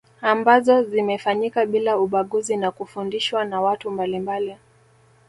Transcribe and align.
Ambazo 0.21 0.83
zimefanyika 0.83 1.65
bila 1.65 1.97
ubaguzi 1.97 2.57
na 2.57 2.71
kufundishwa 2.71 3.45
na 3.45 3.61
watu 3.61 3.91
mbalimbali 3.91 4.57